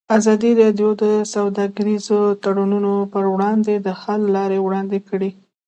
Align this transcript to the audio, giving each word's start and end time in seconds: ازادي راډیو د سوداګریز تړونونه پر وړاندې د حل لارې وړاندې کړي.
ازادي 0.17 0.51
راډیو 0.61 0.89
د 1.03 1.05
سوداګریز 1.33 2.05
تړونونه 2.43 2.91
پر 3.13 3.23
وړاندې 3.33 3.73
د 3.85 3.87
حل 4.01 4.21
لارې 4.35 4.57
وړاندې 4.61 4.99
کړي. 5.09 5.31